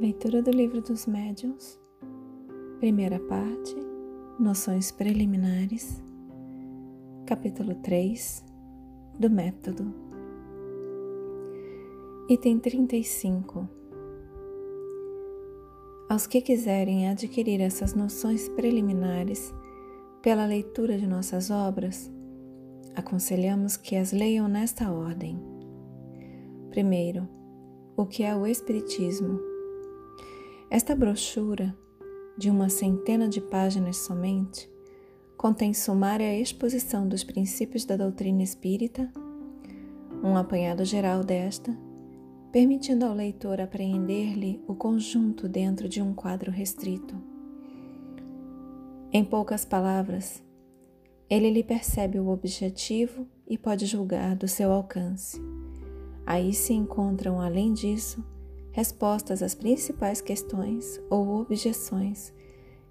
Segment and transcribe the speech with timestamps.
[0.00, 1.78] Leitura do Livro dos Médiuns,
[2.78, 3.76] primeira parte,
[4.38, 6.02] Noções Preliminares,
[7.26, 8.42] capítulo 3
[9.18, 9.94] do Método,
[12.30, 13.68] item 35.
[16.08, 19.52] Aos que quiserem adquirir essas noções preliminares
[20.22, 22.10] pela leitura de nossas obras,
[22.94, 25.38] aconselhamos que as leiam nesta ordem.
[26.70, 27.28] Primeiro,
[27.98, 29.49] o que é o Espiritismo?
[30.70, 31.76] Esta brochura,
[32.38, 34.70] de uma centena de páginas somente,
[35.36, 39.10] contém sumária exposição dos princípios da doutrina espírita,
[40.22, 41.76] um apanhado geral desta,
[42.52, 47.20] permitindo ao leitor apreender-lhe o conjunto dentro de um quadro restrito.
[49.12, 50.40] Em poucas palavras,
[51.28, 55.40] ele lhe percebe o objetivo e pode julgar do seu alcance.
[56.24, 58.24] Aí se encontram, além disso,
[58.72, 62.32] respostas às principais questões ou objeções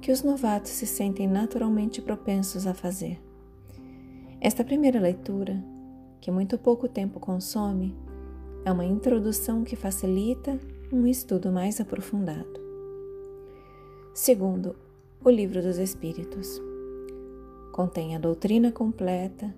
[0.00, 3.20] que os novatos se sentem naturalmente propensos a fazer.
[4.40, 5.62] Esta primeira leitura,
[6.20, 7.94] que muito pouco tempo consome,
[8.64, 10.58] é uma introdução que facilita
[10.92, 12.60] um estudo mais aprofundado.
[14.14, 14.74] Segundo,
[15.22, 16.60] o Livro dos Espíritos.
[17.72, 19.54] Contém a doutrina completa,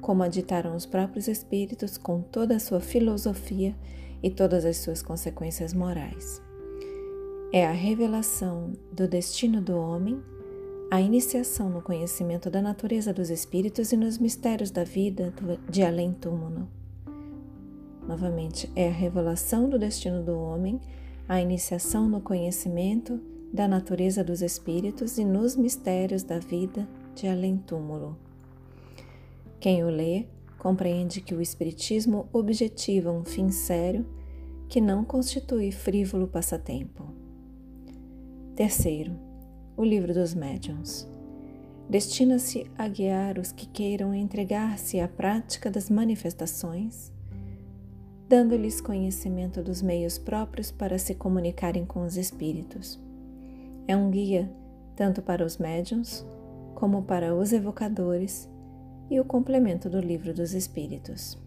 [0.00, 3.74] como a ditaram os próprios Espíritos com toda a sua filosofia
[4.22, 6.42] e todas as suas consequências morais.
[7.52, 10.20] É a revelação do destino do homem,
[10.90, 15.32] a iniciação no conhecimento da natureza dos espíritos e nos mistérios da vida
[15.68, 16.68] de além-túmulo.
[18.06, 20.80] Novamente, é a revelação do destino do homem,
[21.28, 23.20] a iniciação no conhecimento
[23.52, 28.16] da natureza dos espíritos e nos mistérios da vida de além-túmulo.
[29.58, 30.26] Quem o lê
[30.66, 34.04] compreende que o Espiritismo objetiva um fim sério
[34.68, 37.04] que não constitui frívolo passatempo.
[38.56, 39.12] Terceiro,
[39.76, 41.06] o Livro dos Médiuns.
[41.88, 47.12] Destina-se a guiar os que queiram entregar-se à prática das manifestações,
[48.28, 52.98] dando-lhes conhecimento dos meios próprios para se comunicarem com os espíritos.
[53.86, 54.50] É um guia
[54.96, 56.26] tanto para os médiuns
[56.74, 58.50] como para os evocadores
[59.10, 61.38] e o complemento do Livro dos Espíritos.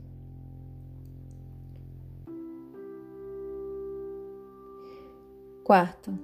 [5.64, 6.18] Quarto,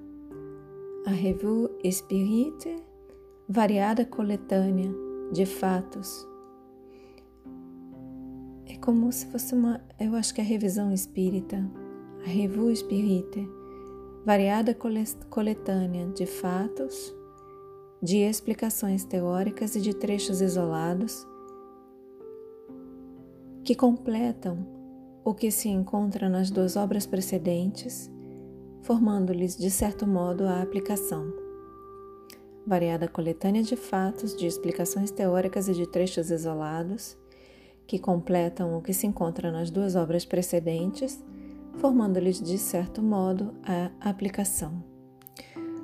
[1.06, 2.84] a Revue Spirit,
[3.48, 4.92] variada coletânea
[5.32, 6.28] de fatos.
[8.66, 11.58] É como se fosse uma, eu acho que é a revisão espírita,
[12.26, 13.48] a Revue Spirit,
[14.26, 14.76] variada
[15.30, 17.14] coletânea de fatos
[18.06, 21.26] de explicações teóricas e de trechos isolados
[23.64, 24.60] que completam
[25.24, 28.12] o que se encontra nas duas obras precedentes,
[28.84, 31.34] formando-lhes, de certo modo, a aplicação.
[32.68, 37.18] Variada coletânea de fatos, de explicações teóricas e de trechos isolados,
[37.88, 41.24] que completam o que se encontra nas duas obras precedentes,
[41.78, 44.95] formando-lhes, de certo modo, a aplicação.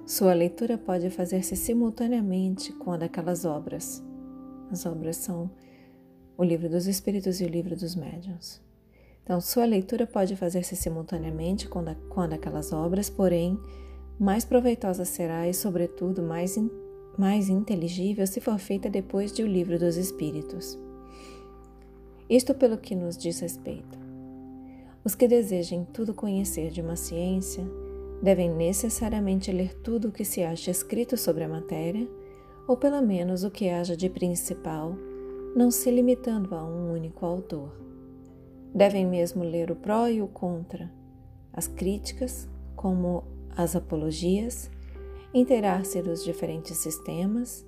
[0.05, 4.03] Sua leitura pode fazer-se simultaneamente com a daquelas obras.
[4.71, 5.49] As obras são
[6.37, 8.61] o Livro dos Espíritos e o Livro dos Médiuns.
[9.23, 13.57] Então, sua leitura pode fazer-se simultaneamente com, da, com a daquelas obras, porém,
[14.19, 16.69] mais proveitosa será e, sobretudo, mais, in,
[17.17, 20.77] mais inteligível se for feita depois de O Livro dos Espíritos.
[22.27, 23.99] Isto pelo que nos diz respeito.
[25.03, 27.63] Os que desejem tudo conhecer de uma ciência
[28.21, 32.07] devem necessariamente ler tudo o que se acha escrito sobre a matéria,
[32.67, 34.95] ou pelo menos o que haja de principal,
[35.55, 37.75] não se limitando a um único autor.
[38.73, 40.91] Devem mesmo ler o pró e o contra,
[41.51, 43.23] as críticas, como
[43.57, 44.69] as apologias,
[45.33, 47.65] inteirar-se dos diferentes sistemas,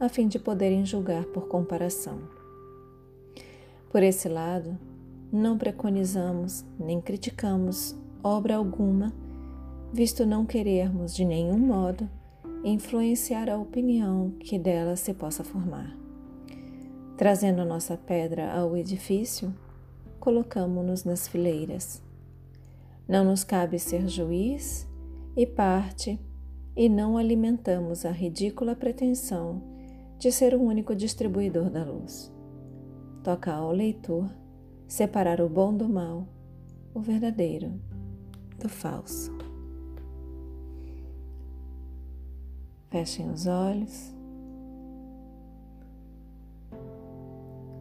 [0.00, 2.20] a fim de poderem julgar por comparação.
[3.90, 4.78] Por esse lado,
[5.30, 9.12] não preconizamos nem criticamos obra alguma
[9.92, 12.08] visto não querermos de nenhum modo
[12.64, 15.96] influenciar a opinião que dela se possa formar.
[17.16, 19.54] Trazendo nossa pedra ao edifício,
[20.20, 22.02] colocamo-nos nas fileiras.
[23.08, 24.86] Não nos cabe ser juiz
[25.36, 26.18] e parte,
[26.76, 29.60] e não alimentamos a ridícula pretensão
[30.18, 32.32] de ser o único distribuidor da luz.
[33.24, 34.30] Toca ao leitor
[34.86, 36.26] separar o bom do mal,
[36.94, 37.72] o verdadeiro
[38.58, 39.47] do falso.
[42.90, 44.14] Fechem os olhos.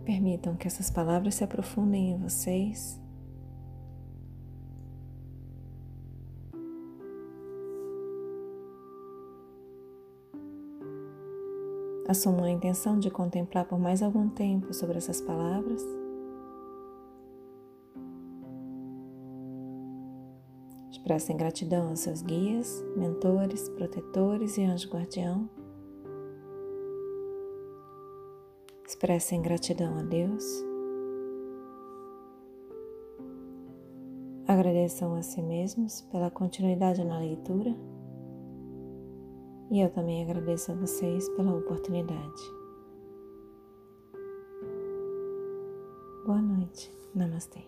[0.03, 2.99] Permitam que essas palavras se aprofundem em vocês.
[12.07, 15.83] Assumam a intenção de contemplar por mais algum tempo sobre essas palavras.
[20.97, 25.47] Expressem gratidão aos seus guias, mentores, protetores e anjo guardião.
[28.85, 30.43] Expressem gratidão a Deus.
[34.47, 37.73] Agradeçam a si mesmos pela continuidade na leitura.
[39.69, 42.41] E eu também agradeço a vocês pela oportunidade.
[46.25, 46.91] Boa noite.
[47.13, 47.61] Namastê.